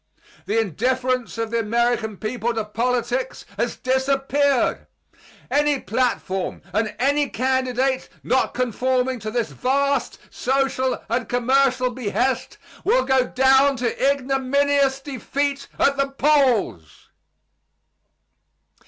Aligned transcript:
The 0.47 0.59
indifference 0.59 1.37
of 1.37 1.51
the 1.51 1.59
American 1.59 2.17
people 2.17 2.55
to 2.55 2.65
politics 2.65 3.45
has 3.55 3.75
disappeared. 3.77 4.87
Any 5.51 5.79
platform 5.79 6.63
and 6.73 6.95
any 6.97 7.29
candidate 7.29 8.09
not 8.23 8.55
conforming 8.55 9.19
to 9.19 9.29
this 9.29 9.51
vast 9.51 10.17
social 10.31 11.03
and 11.07 11.29
commercial 11.29 11.91
behest 11.91 12.57
will 12.83 13.05
go 13.05 13.27
down 13.27 13.77
to 13.77 14.11
ignominious 14.11 14.99
defeat 15.01 15.67
at 15.77 15.97
the 15.97 16.07
polls. 16.09 17.11